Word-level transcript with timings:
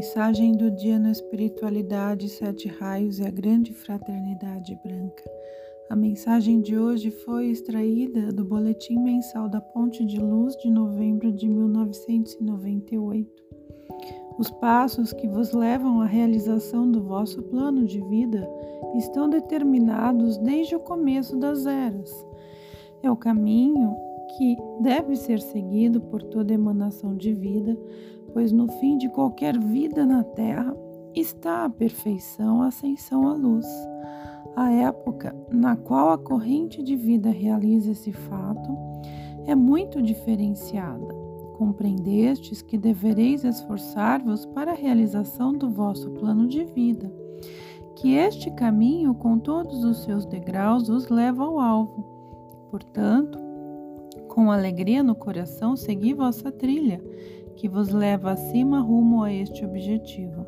Mensagem 0.00 0.52
do 0.52 0.70
dia 0.70 0.98
na 0.98 1.10
espiritualidade, 1.10 2.26
sete 2.30 2.66
raios 2.68 3.18
e 3.18 3.22
a 3.22 3.30
grande 3.30 3.74
fraternidade 3.74 4.74
branca. 4.82 5.22
A 5.90 5.94
mensagem 5.94 6.62
de 6.62 6.78
hoje 6.78 7.10
foi 7.10 7.48
extraída 7.48 8.32
do 8.32 8.42
boletim 8.42 8.98
mensal 8.98 9.46
da 9.46 9.60
Ponte 9.60 10.02
de 10.06 10.18
Luz 10.18 10.56
de 10.56 10.70
novembro 10.70 11.30
de 11.30 11.46
1998. 11.46 13.30
Os 14.38 14.50
passos 14.52 15.12
que 15.12 15.28
vos 15.28 15.52
levam 15.52 16.00
à 16.00 16.06
realização 16.06 16.90
do 16.90 17.02
vosso 17.02 17.42
plano 17.42 17.84
de 17.84 18.00
vida 18.08 18.48
estão 18.96 19.28
determinados 19.28 20.38
desde 20.38 20.74
o 20.74 20.80
começo 20.80 21.36
das 21.36 21.66
eras. 21.66 22.10
É 23.02 23.10
o 23.10 23.16
caminho 23.16 23.94
que 24.36 24.56
deve 24.80 25.16
ser 25.16 25.40
seguido 25.40 26.00
por 26.00 26.22
toda 26.22 26.54
emanação 26.54 27.16
de 27.16 27.32
vida, 27.32 27.76
pois 28.32 28.52
no 28.52 28.68
fim 28.72 28.96
de 28.98 29.08
qualquer 29.08 29.58
vida 29.58 30.06
na 30.06 30.22
Terra 30.22 30.76
está 31.14 31.64
a 31.64 31.70
perfeição, 31.70 32.62
a 32.62 32.68
ascensão 32.68 33.28
à 33.28 33.34
luz. 33.34 33.66
A 34.56 34.70
época 34.72 35.34
na 35.50 35.76
qual 35.76 36.10
a 36.10 36.18
corrente 36.18 36.82
de 36.82 36.96
vida 36.96 37.30
realiza 37.30 37.92
esse 37.92 38.12
fato 38.12 38.76
é 39.46 39.54
muito 39.54 40.02
diferenciada. 40.02 41.06
Compreendestes 41.56 42.62
que 42.62 42.78
devereis 42.78 43.44
esforçar-vos 43.44 44.46
para 44.46 44.72
a 44.72 44.74
realização 44.74 45.52
do 45.52 45.68
vosso 45.68 46.10
plano 46.12 46.46
de 46.46 46.64
vida, 46.64 47.12
que 47.96 48.14
este 48.14 48.50
caminho, 48.52 49.14
com 49.14 49.38
todos 49.38 49.84
os 49.84 50.02
seus 50.04 50.24
degraus, 50.24 50.88
os 50.88 51.08
leva 51.08 51.44
ao 51.44 51.60
alvo. 51.60 52.02
Portanto, 52.70 53.38
com 54.30 54.50
alegria 54.50 55.02
no 55.02 55.14
coração, 55.14 55.76
segui 55.76 56.14
vossa 56.14 56.52
trilha, 56.52 57.02
que 57.56 57.68
vos 57.68 57.90
leva 57.90 58.30
acima 58.30 58.80
rumo 58.80 59.22
a 59.24 59.32
este 59.32 59.64
objetivo. 59.64 60.46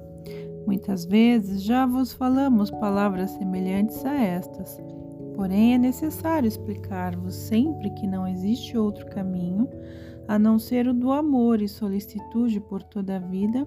Muitas 0.65 1.05
vezes 1.05 1.63
já 1.63 1.85
vos 1.85 2.13
falamos 2.13 2.71
palavras 2.71 3.33
semelhantes 3.33 4.05
a 4.05 4.15
estas, 4.15 4.81
porém 5.35 5.75
é 5.75 5.79
necessário 5.79 6.47
explicar-vos 6.47 7.35
sempre 7.35 7.91
que 7.91 8.07
não 8.07 8.27
existe 8.27 8.79
outro 8.79 9.05
caminho 9.07 9.69
a 10.29 10.39
não 10.39 10.59
ser 10.59 10.87
o 10.87 10.95
do 10.95 11.11
amor 11.11 11.61
e 11.61 11.69
solicitude 11.69 12.61
por 12.61 12.83
toda 12.85 13.17
a 13.17 13.19
vida 13.21 13.67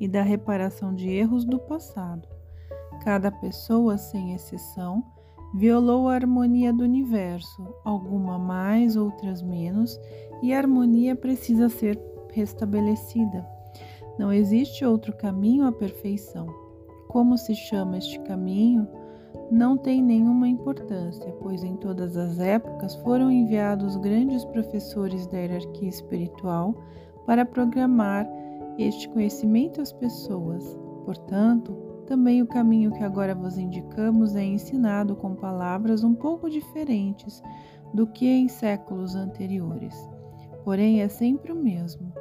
e 0.00 0.08
da 0.08 0.22
reparação 0.22 0.92
de 0.92 1.08
erros 1.08 1.44
do 1.44 1.60
passado. 1.60 2.28
Cada 3.04 3.30
pessoa, 3.30 3.96
sem 3.96 4.34
exceção, 4.34 5.04
violou 5.54 6.08
a 6.08 6.14
harmonia 6.14 6.72
do 6.72 6.84
universo, 6.84 7.66
alguma 7.84 8.38
mais, 8.38 8.96
outras 8.96 9.42
menos, 9.42 9.98
e 10.42 10.52
a 10.52 10.58
harmonia 10.58 11.14
precisa 11.14 11.68
ser 11.68 12.00
restabelecida. 12.32 13.46
Não 14.18 14.32
existe 14.32 14.84
outro 14.84 15.16
caminho 15.16 15.66
à 15.66 15.72
perfeição. 15.72 16.46
Como 17.08 17.36
se 17.36 17.54
chama 17.54 17.98
este 17.98 18.18
caminho 18.20 18.88
não 19.50 19.76
tem 19.76 20.02
nenhuma 20.02 20.48
importância, 20.48 21.30
pois 21.42 21.62
em 21.62 21.76
todas 21.76 22.16
as 22.16 22.38
épocas 22.38 22.94
foram 22.96 23.30
enviados 23.30 23.96
grandes 23.96 24.44
professores 24.46 25.26
da 25.26 25.38
hierarquia 25.38 25.88
espiritual 25.88 26.74
para 27.26 27.44
programar 27.44 28.26
este 28.78 29.08
conhecimento 29.10 29.80
às 29.80 29.92
pessoas. 29.92 30.64
Portanto, 31.04 31.76
também 32.12 32.42
o 32.42 32.46
caminho 32.46 32.92
que 32.92 33.02
agora 33.02 33.34
vos 33.34 33.56
indicamos 33.56 34.36
é 34.36 34.44
ensinado 34.44 35.16
com 35.16 35.34
palavras 35.34 36.04
um 36.04 36.14
pouco 36.14 36.50
diferentes 36.50 37.42
do 37.94 38.06
que 38.06 38.26
em 38.26 38.48
séculos 38.48 39.16
anteriores. 39.16 39.96
Porém, 40.62 41.00
é 41.00 41.08
sempre 41.08 41.52
o 41.52 41.56
mesmo. 41.56 42.12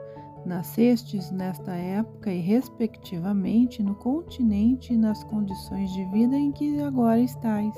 Nascestes 0.46 1.30
nesta 1.30 1.74
época 1.74 2.32
e, 2.32 2.40
respectivamente, 2.40 3.84
no 3.84 3.94
continente 3.96 4.94
e 4.94 4.98
nas 4.98 5.26
condições 5.26 5.92
de 5.92 6.06
vida 6.06 6.38
em 6.38 6.54
que 6.54 6.80
agora 6.80 7.20
estáis. 7.20 7.76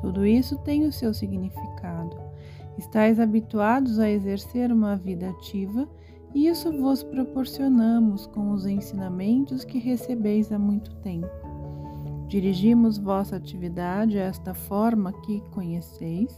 Tudo 0.00 0.26
isso 0.26 0.58
tem 0.58 0.84
o 0.84 0.92
seu 0.92 1.14
significado. 1.14 2.18
Estais 2.76 3.20
habituados 3.20 4.00
a 4.00 4.10
exercer 4.10 4.72
uma 4.72 4.96
vida 4.96 5.30
ativa 5.30 5.88
e 6.34 6.48
isso 6.48 6.72
vos 6.72 7.04
proporcionamos 7.04 8.26
com 8.26 8.50
os 8.50 8.66
ensinamentos 8.66 9.64
que 9.64 9.78
recebeis 9.78 10.50
há 10.50 10.58
muito 10.58 10.92
tempo. 10.96 11.45
Dirigimos 12.28 12.98
vossa 12.98 13.36
atividade 13.36 14.18
a 14.18 14.24
esta 14.24 14.52
forma 14.54 15.12
que 15.22 15.40
conheceis, 15.52 16.34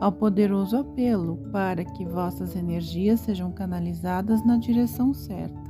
ao 0.00 0.12
poderoso 0.12 0.76
apelo 0.76 1.36
para 1.50 1.84
que 1.84 2.04
vossas 2.04 2.54
energias 2.54 3.20
sejam 3.20 3.50
canalizadas 3.52 4.44
na 4.44 4.56
direção 4.56 5.12
certa. 5.12 5.68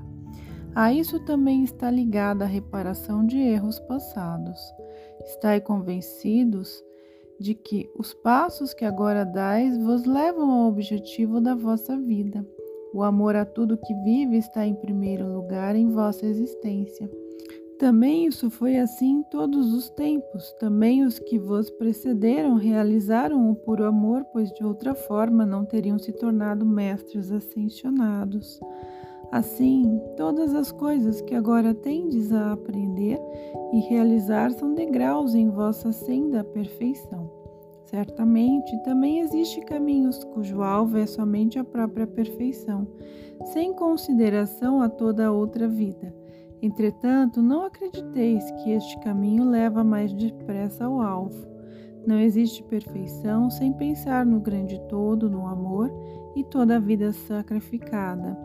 A 0.74 0.92
isso 0.92 1.19
também 1.20 1.64
está 1.64 1.91
ligada 1.91 2.44
a 2.44 2.48
reparação 2.48 3.26
de 3.26 3.38
erros 3.38 3.80
passados. 3.80 4.60
Estai 5.24 5.60
convencidos 5.60 6.82
de 7.40 7.54
que 7.54 7.90
os 7.96 8.12
passos 8.14 8.75
que 8.75 8.84
agora 8.84 9.25
dais 9.25 9.76
vos 9.78 10.04
levam 10.04 10.50
ao 10.50 10.69
objetivo 10.69 11.40
da 11.40 11.54
vossa 11.54 11.96
vida 11.96 12.44
o 12.92 13.02
amor 13.02 13.36
a 13.36 13.44
tudo 13.44 13.76
que 13.76 13.94
vive 13.94 14.38
está 14.38 14.66
em 14.66 14.75
primeiro 14.75 15.30
lugar 15.30 15.76
em 15.76 15.90
vossa 15.90 16.25
existência. 16.25 17.08
Também 17.78 18.26
isso 18.26 18.50
foi 18.50 18.76
assim 18.76 19.18
em 19.18 19.22
todos 19.22 19.72
os 19.72 19.88
tempos. 19.90 20.52
Também 20.58 21.04
os 21.04 21.20
que 21.20 21.38
vos 21.38 21.70
precederam 21.70 22.56
realizaram 22.56 23.50
o 23.50 23.54
puro 23.54 23.84
amor, 23.84 24.24
pois 24.32 24.52
de 24.52 24.64
outra 24.64 24.96
forma 24.96 25.46
não 25.46 25.64
teriam 25.64 25.96
se 25.96 26.12
tornado 26.12 26.66
mestres 26.66 27.30
ascensionados. 27.30 28.58
Assim, 29.30 30.00
todas 30.16 30.54
as 30.54 30.72
coisas 30.72 31.20
que 31.20 31.36
agora 31.36 31.72
tendes 31.72 32.32
a 32.32 32.52
aprender 32.52 33.20
e 33.72 33.78
realizar 33.80 34.50
são 34.50 34.74
degraus 34.74 35.34
em 35.34 35.48
vossa 35.48 35.92
senda 35.92 36.40
à 36.40 36.44
perfeição. 36.44 37.30
Certamente 37.84 38.76
também 38.82 39.20
existe 39.20 39.60
caminhos 39.60 40.24
cujo 40.24 40.62
alvo 40.62 40.98
é 40.98 41.06
somente 41.06 41.58
a 41.58 41.64
própria 41.64 42.06
perfeição, 42.06 42.88
sem 43.52 43.72
consideração 43.72 44.82
a 44.82 44.88
toda 44.88 45.26
a 45.26 45.32
outra 45.32 45.68
vida. 45.68 46.17
Entretanto, 46.60 47.41
não 47.41 47.64
acrediteis 47.64 48.50
que 48.52 48.72
este 48.72 48.98
caminho 49.00 49.48
leva 49.48 49.84
mais 49.84 50.12
depressa 50.12 50.84
ao 50.84 51.00
alvo. 51.00 51.46
Não 52.06 52.19
existe 52.19 52.62
perfeição 52.64 53.50
sem 53.50 53.72
pensar 53.72 54.24
no 54.24 54.41
grande 54.41 54.80
todo, 54.88 55.28
no 55.28 55.46
amor 55.46 55.92
e 56.34 56.42
toda 56.44 56.76
a 56.76 56.80
vida 56.80 57.12
sacrificada. 57.12 58.36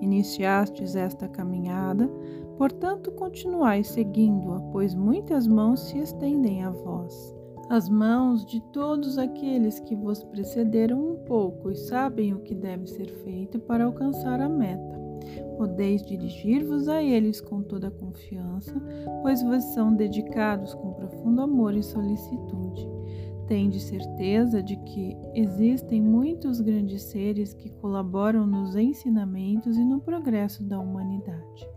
Iniciastes 0.00 0.96
esta 0.96 1.28
caminhada, 1.28 2.10
portanto, 2.58 3.12
continuai 3.12 3.84
seguindo-a, 3.84 4.60
pois 4.72 4.94
muitas 4.94 5.46
mãos 5.46 5.80
se 5.80 5.98
estendem 5.98 6.64
a 6.64 6.70
vós 6.70 7.34
as 7.72 7.88
mãos 7.88 8.44
de 8.44 8.60
todos 8.60 9.16
aqueles 9.16 9.80
que 9.80 9.96
vos 9.96 10.22
precederam 10.22 11.12
um 11.12 11.16
pouco 11.24 11.70
e 11.70 11.74
sabem 11.74 12.34
o 12.34 12.40
que 12.40 12.54
deve 12.54 12.86
ser 12.86 13.06
feito 13.24 13.58
para 13.60 13.84
alcançar 13.84 14.42
a 14.42 14.48
meta. 14.48 15.01
Podeis 15.56 16.02
dirigir-vos 16.02 16.88
a 16.88 17.02
eles 17.02 17.40
com 17.40 17.62
toda 17.62 17.90
confiança, 17.90 18.74
pois 19.22 19.42
vos 19.42 19.62
são 19.74 19.94
dedicados 19.94 20.74
com 20.74 20.92
profundo 20.92 21.42
amor 21.42 21.74
e 21.74 21.82
solicitude. 21.82 22.88
Tende 23.46 23.80
certeza 23.80 24.62
de 24.62 24.76
que 24.76 25.16
existem 25.34 26.00
muitos 26.00 26.60
grandes 26.60 27.02
seres 27.02 27.52
que 27.52 27.68
colaboram 27.68 28.46
nos 28.46 28.76
ensinamentos 28.76 29.76
e 29.76 29.84
no 29.84 30.00
progresso 30.00 30.62
da 30.64 30.78
humanidade. 30.78 31.68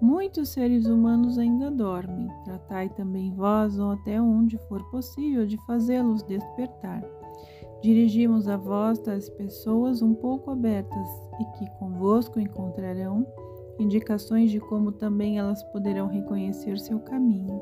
Muitos 0.00 0.48
seres 0.48 0.86
humanos 0.86 1.38
ainda 1.38 1.70
dormem. 1.70 2.26
Tratai 2.44 2.88
também 2.88 3.32
vós, 3.32 3.78
ou 3.78 3.92
até 3.92 4.20
onde 4.20 4.58
for 4.68 4.82
possível, 4.90 5.46
de 5.46 5.56
fazê-los 5.66 6.22
despertar. 6.24 7.04
Dirigimos 7.82 8.46
a 8.46 8.56
vós 8.56 9.00
tais 9.00 9.28
pessoas 9.28 10.02
um 10.02 10.14
pouco 10.14 10.52
abertas 10.52 11.08
e 11.40 11.44
que 11.58 11.70
convosco 11.78 12.38
encontrarão 12.38 13.26
indicações 13.76 14.52
de 14.52 14.60
como 14.60 14.92
também 14.92 15.38
elas 15.38 15.64
poderão 15.64 16.06
reconhecer 16.06 16.78
seu 16.78 17.00
caminho. 17.00 17.60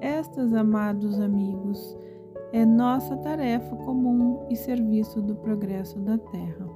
Estas, 0.00 0.54
amados 0.54 1.20
amigos, 1.20 1.96
é 2.52 2.64
nossa 2.64 3.16
tarefa 3.18 3.76
comum 3.76 4.46
e 4.48 4.56
serviço 4.56 5.20
do 5.20 5.34
progresso 5.34 5.98
da 6.00 6.16
Terra. 6.16 6.66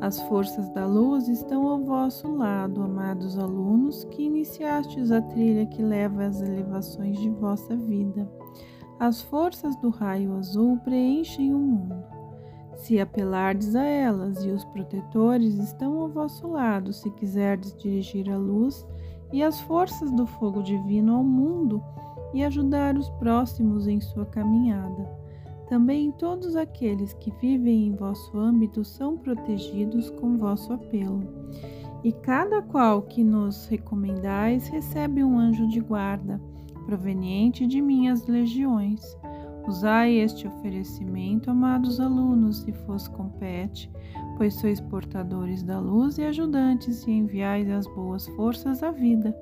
As 0.00 0.20
forças 0.22 0.68
da 0.70 0.86
luz 0.86 1.26
estão 1.26 1.66
ao 1.68 1.80
vosso 1.80 2.30
lado, 2.30 2.82
amados 2.82 3.38
alunos, 3.38 4.04
que 4.04 4.24
iniciastes 4.24 5.10
a 5.10 5.22
trilha 5.22 5.66
que 5.66 5.82
leva 5.82 6.24
às 6.24 6.40
elevações 6.42 7.18
de 7.18 7.30
vossa 7.30 7.74
vida. 7.74 8.28
As 9.00 9.22
forças 9.22 9.76
do 9.76 9.90
raio 9.90 10.34
azul 10.36 10.76
preenchem 10.78 11.54
o 11.54 11.58
mundo. 11.58 11.94
Se 12.74 12.98
apelardes 12.98 13.76
a 13.76 13.84
elas, 13.84 14.44
e 14.44 14.50
os 14.50 14.64
protetores 14.64 15.54
estão 15.54 16.00
ao 16.00 16.08
vosso 16.08 16.48
lado, 16.48 16.92
se 16.92 17.08
quiserdes 17.12 17.76
dirigir 17.76 18.28
a 18.28 18.36
luz 18.36 18.84
e 19.32 19.40
as 19.40 19.60
forças 19.60 20.10
do 20.10 20.26
fogo 20.26 20.64
divino 20.64 21.14
ao 21.14 21.22
mundo 21.22 21.80
e 22.34 22.42
ajudar 22.42 22.96
os 22.96 23.08
próximos 23.10 23.86
em 23.86 24.00
sua 24.00 24.26
caminhada. 24.26 25.08
Também 25.68 26.10
todos 26.10 26.56
aqueles 26.56 27.12
que 27.14 27.30
vivem 27.40 27.86
em 27.86 27.94
vosso 27.94 28.36
âmbito 28.36 28.84
são 28.84 29.16
protegidos 29.16 30.10
com 30.10 30.36
vosso 30.36 30.72
apelo. 30.72 31.22
E 32.02 32.10
cada 32.10 32.62
qual 32.62 33.02
que 33.02 33.22
nos 33.22 33.66
recomendais 33.66 34.66
recebe 34.66 35.22
um 35.22 35.38
anjo 35.38 35.68
de 35.68 35.78
guarda, 35.78 36.40
proveniente 36.88 37.66
de 37.66 37.82
minhas 37.82 38.26
legiões. 38.26 39.14
Usai 39.68 40.14
este 40.14 40.48
oferecimento, 40.48 41.50
amados 41.50 42.00
alunos, 42.00 42.60
se 42.62 42.72
vos 42.72 43.06
compete, 43.08 43.92
pois 44.38 44.54
sois 44.54 44.80
portadores 44.80 45.62
da 45.62 45.78
luz 45.78 46.16
e 46.16 46.22
ajudantes 46.22 47.06
e 47.06 47.10
enviais 47.10 47.68
as 47.68 47.86
boas 47.88 48.26
forças 48.28 48.82
à 48.82 48.90
vida, 48.90 49.36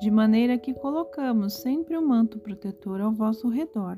de 0.00 0.10
maneira 0.10 0.58
que 0.58 0.74
colocamos 0.74 1.52
sempre 1.62 1.96
o 1.96 2.00
um 2.00 2.08
manto 2.08 2.40
protetor 2.40 3.00
ao 3.00 3.12
vosso 3.12 3.48
redor, 3.48 3.96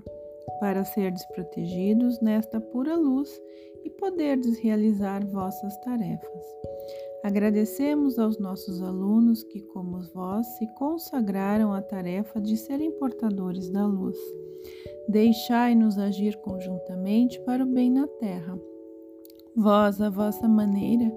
para 0.61 0.85
serdes 0.85 1.25
protegidos 1.29 2.21
nesta 2.21 2.61
pura 2.61 2.95
luz 2.95 3.41
e 3.83 3.89
poderdes 3.89 4.59
realizar 4.59 5.25
vossas 5.25 5.75
tarefas. 5.79 6.45
Agradecemos 7.23 8.19
aos 8.19 8.37
nossos 8.37 8.83
alunos 8.83 9.45
que, 9.45 9.61
como 9.61 10.03
vós, 10.13 10.45
se 10.59 10.67
consagraram 10.75 11.73
à 11.73 11.81
tarefa 11.81 12.41
de 12.41 12.57
serem 12.57 12.91
portadores 12.99 13.71
da 13.71 13.87
luz. 13.87 14.19
Deixai-nos 15.09 15.99
agir 15.99 16.37
conjuntamente 16.39 17.41
para 17.43 17.63
o 17.63 17.67
bem 17.67 17.91
na 17.93 18.09
terra. 18.09 18.59
Vós, 19.55 20.01
à 20.01 20.11
vossa 20.11 20.49
maneira, 20.49 21.13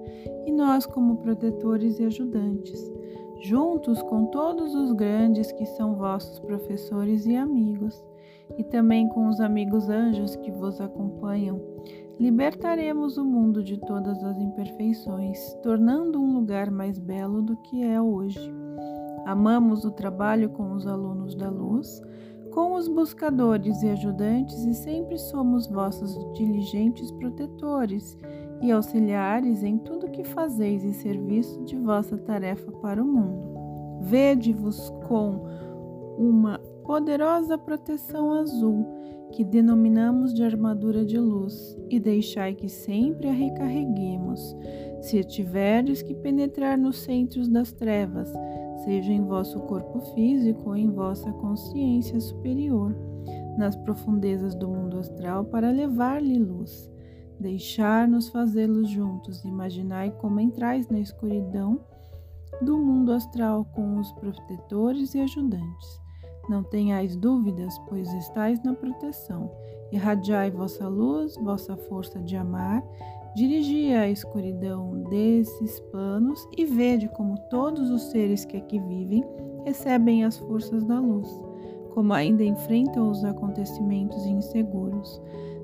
e 0.46 0.52
nós, 0.52 0.86
como 0.86 1.16
protetores 1.16 1.98
e 1.98 2.04
ajudantes, 2.04 2.80
juntos 3.40 4.00
com 4.02 4.26
todos 4.26 4.76
os 4.76 4.92
grandes 4.92 5.50
que 5.50 5.66
são 5.66 5.96
vossos 5.96 6.38
professores 6.38 7.26
e 7.26 7.34
amigos, 7.34 8.00
e 8.56 8.62
também 8.62 9.08
com 9.08 9.26
os 9.26 9.40
amigos 9.40 9.88
anjos 9.88 10.36
que 10.36 10.52
vos 10.52 10.80
acompanham 10.80 11.60
Libertaremos 12.18 13.18
o 13.18 13.24
mundo 13.24 13.62
de 13.62 13.76
todas 13.78 14.24
as 14.24 14.38
imperfeições, 14.38 15.38
tornando 15.62 16.18
um 16.18 16.32
lugar 16.32 16.70
mais 16.70 16.98
belo 16.98 17.42
do 17.42 17.56
que 17.58 17.82
é 17.82 18.00
hoje. 18.00 18.40
Amamos 19.26 19.84
o 19.84 19.90
trabalho 19.90 20.48
com 20.48 20.72
os 20.72 20.86
alunos 20.86 21.34
da 21.34 21.50
luz, 21.50 22.00
com 22.52 22.72
os 22.72 22.88
buscadores 22.88 23.82
e 23.82 23.90
ajudantes, 23.90 24.64
e 24.64 24.72
sempre 24.72 25.18
somos 25.18 25.66
vossos 25.66 26.16
diligentes 26.32 27.12
protetores 27.12 28.16
e 28.62 28.72
auxiliares 28.72 29.62
em 29.62 29.76
tudo 29.76 30.10
que 30.10 30.24
fazeis 30.24 30.82
em 30.84 30.94
serviço 30.94 31.62
de 31.64 31.76
vossa 31.76 32.16
tarefa 32.16 32.72
para 32.72 33.02
o 33.02 33.06
mundo. 33.06 34.00
Vede-vos 34.00 34.88
com 35.06 35.44
uma 36.16 36.58
poderosa 36.82 37.58
proteção 37.58 38.32
azul 38.32 38.86
que 39.36 39.44
denominamos 39.44 40.32
de 40.32 40.42
armadura 40.42 41.04
de 41.04 41.18
luz, 41.18 41.76
e 41.90 42.00
deixai 42.00 42.54
que 42.54 42.70
sempre 42.70 43.28
a 43.28 43.32
recarreguemos. 43.32 44.56
Se 45.02 45.22
tiverdes 45.22 46.00
que 46.00 46.14
penetrar 46.14 46.78
nos 46.78 47.00
centros 47.00 47.46
das 47.46 47.70
trevas, 47.70 48.32
seja 48.82 49.12
em 49.12 49.22
vosso 49.22 49.60
corpo 49.60 50.00
físico 50.14 50.70
ou 50.70 50.76
em 50.76 50.90
vossa 50.90 51.30
consciência 51.32 52.18
superior, 52.18 52.96
nas 53.58 53.76
profundezas 53.76 54.54
do 54.54 54.68
mundo 54.68 54.98
astral, 54.98 55.44
para 55.44 55.70
levar-lhe 55.70 56.38
luz. 56.38 56.90
Deixar-nos 57.38 58.30
fazê-los 58.30 58.88
juntos, 58.88 59.44
imaginai 59.44 60.12
como 60.12 60.40
entrais 60.40 60.88
na 60.88 60.98
escuridão 60.98 61.78
do 62.62 62.78
mundo 62.78 63.12
astral 63.12 63.66
com 63.66 63.98
os 63.98 64.10
protetores 64.12 65.14
e 65.14 65.20
ajudantes. 65.20 66.05
Não 66.48 66.62
tenhais 66.62 67.16
dúvidas, 67.16 67.76
pois 67.88 68.12
estáis 68.14 68.62
na 68.62 68.74
proteção. 68.74 69.50
Irradiai 69.90 70.50
vossa 70.50 70.88
luz, 70.88 71.36
vossa 71.36 71.76
força 71.76 72.20
de 72.20 72.36
amar, 72.36 72.82
dirigi 73.34 73.92
a 73.92 74.08
escuridão 74.08 75.02
desses 75.10 75.80
planos 75.92 76.48
e 76.56 76.64
vede 76.64 77.08
como 77.10 77.38
todos 77.50 77.90
os 77.90 78.02
seres 78.10 78.44
que 78.44 78.56
aqui 78.56 78.78
vivem 78.80 79.24
recebem 79.66 80.24
as 80.24 80.38
forças 80.38 80.84
da 80.84 81.00
luz, 81.00 81.28
como 81.92 82.12
ainda 82.12 82.44
enfrentam 82.44 83.10
os 83.10 83.24
acontecimentos 83.24 84.24
inseguros, 84.24 85.20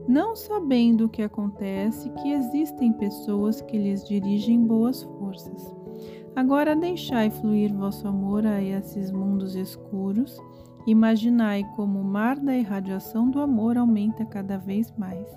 não 0.08 0.34
sabendo 0.34 1.06
o 1.06 1.08
que 1.08 1.22
acontece, 1.22 2.10
que 2.10 2.32
existem 2.32 2.92
pessoas 2.92 3.60
que 3.60 3.78
lhes 3.78 4.04
dirigem 4.06 4.60
boas 4.60 5.02
forças. 5.02 5.74
Agora 6.34 6.74
deixai 6.74 7.30
fluir 7.30 7.72
vosso 7.72 8.08
amor 8.08 8.44
a 8.44 8.60
esses 8.60 9.10
mundos 9.10 9.54
escuros 9.54 10.36
Imaginai 10.86 11.64
como 11.76 12.00
o 12.00 12.04
mar 12.04 12.38
da 12.40 12.56
irradiação 12.56 13.30
do 13.30 13.40
amor 13.40 13.78
aumenta 13.78 14.24
cada 14.24 14.58
vez 14.58 14.92
mais, 14.98 15.28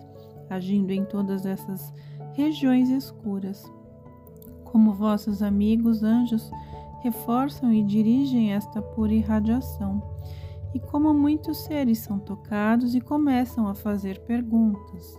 agindo 0.49 0.91
em 0.91 1.05
todas 1.05 1.45
essas 1.45 1.93
regiões 2.33 2.89
escuras. 2.89 3.63
Como 4.63 4.93
vossos 4.93 5.43
amigos 5.43 6.03
anjos 6.03 6.51
reforçam 7.03 7.71
e 7.71 7.83
dirigem 7.83 8.53
esta 8.53 8.81
pura 8.81 9.13
irradiação, 9.13 10.01
e 10.73 10.79
como 10.79 11.13
muitos 11.13 11.59
seres 11.59 11.99
são 11.99 12.17
tocados 12.17 12.95
e 12.95 12.99
começam 12.99 13.67
a 13.67 13.75
fazer 13.75 14.19
perguntas. 14.21 15.15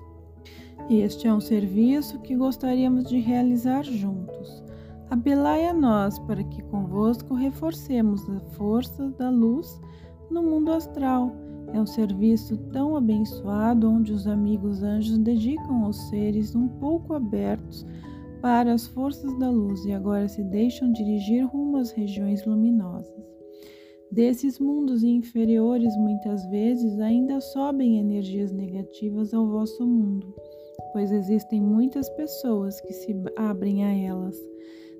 Este 0.91 1.29
é 1.29 1.33
um 1.33 1.41
serviço 1.41 2.19
que 2.19 2.37
gostaríamos 2.37 3.05
de 3.05 3.19
realizar 3.19 3.85
juntos. 3.85 4.63
Abelai 5.09 5.67
a 5.67 5.73
nós 5.73 6.19
para 6.19 6.43
que 6.43 6.63
convosco 6.63 7.35
reforcemos 7.35 8.29
a 8.29 8.41
força 8.57 9.09
da 9.11 9.31
luz 9.31 9.81
no 10.31 10.43
mundo 10.43 10.73
astral. 10.73 11.35
É 11.73 11.81
um 11.81 11.87
serviço 11.87 12.57
tão 12.73 12.97
abençoado 12.97 13.91
onde 13.91 14.13
os 14.13 14.27
amigos 14.27 14.83
anjos 14.83 15.19
dedicam 15.19 15.85
aos 15.85 16.09
seres 16.09 16.55
um 16.55 16.69
pouco 16.69 17.15
abertos 17.15 17.85
para 18.41 18.73
as 18.73 18.87
forças 18.87 19.37
da 19.39 19.51
luz 19.51 19.85
e 19.85 19.93
agora 19.93 20.29
se 20.29 20.43
deixam 20.45 20.93
dirigir 20.93 21.45
rumo 21.47 21.79
às 21.79 21.91
regiões 21.91 22.45
luminosas. 22.47 23.27
Desses 24.11 24.61
mundos 24.61 25.03
inferiores, 25.03 25.97
muitas 25.97 26.47
vezes 26.47 27.01
ainda 27.01 27.41
sobem 27.41 27.99
energias 27.99 28.53
negativas 28.53 29.35
ao 29.35 29.49
vosso 29.49 29.85
mundo, 29.85 30.33
pois 30.93 31.11
existem 31.11 31.61
muitas 31.61 32.09
pessoas 32.11 32.81
que 32.81 32.93
se 32.93 33.15
abrem 33.37 33.85
a 33.85 33.93
elas. 33.93 34.37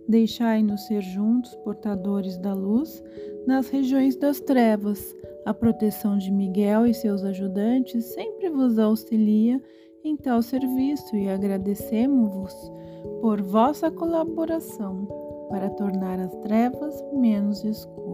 Deixai-nos 0.09 0.87
ser 0.87 1.03
juntos 1.03 1.55
portadores 1.57 2.39
da 2.39 2.55
luz 2.55 3.03
nas 3.47 3.69
regiões 3.69 4.17
das 4.17 4.41
trevas. 4.41 5.15
A 5.45 5.55
proteção 5.55 6.19
de 6.19 6.31
Miguel 6.31 6.87
e 6.87 6.95
seus 6.95 7.25
ajudantes 7.25 8.05
sempre 8.07 8.51
vos 8.51 8.79
auxilia 8.79 9.61
em 10.05 10.17
tal 10.17 10.43
serviço 10.43 11.17
e 11.17 11.29
agradecemos-vos 11.29 12.55
por 13.21 13.43
vossa 13.43 13.91
colaboração 13.91 15.07
para 15.49 15.71
tornar 15.71 16.19
as 16.21 16.35
trevas 16.37 17.03
menos 17.13 17.65
escuras. 17.65 18.06